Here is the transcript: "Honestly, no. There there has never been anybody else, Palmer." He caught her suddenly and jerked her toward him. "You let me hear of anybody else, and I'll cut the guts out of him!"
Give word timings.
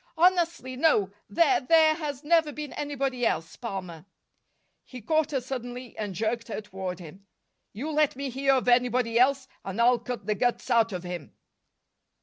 "Honestly, 0.17 0.75
no. 0.75 1.11
There 1.29 1.61
there 1.61 1.93
has 1.93 2.23
never 2.23 2.51
been 2.51 2.73
anybody 2.73 3.23
else, 3.23 3.55
Palmer." 3.55 4.07
He 4.83 4.99
caught 4.99 5.29
her 5.29 5.39
suddenly 5.41 5.95
and 5.95 6.15
jerked 6.15 6.47
her 6.47 6.59
toward 6.59 6.97
him. 6.97 7.27
"You 7.71 7.91
let 7.91 8.15
me 8.15 8.31
hear 8.31 8.55
of 8.55 8.67
anybody 8.67 9.19
else, 9.19 9.47
and 9.63 9.79
I'll 9.79 9.99
cut 9.99 10.25
the 10.25 10.33
guts 10.33 10.71
out 10.71 10.91
of 10.91 11.03
him!" 11.03 11.35